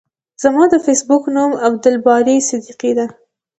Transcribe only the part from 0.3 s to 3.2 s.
زما د فیسبوک نوم عبدالباری صدیقی ده.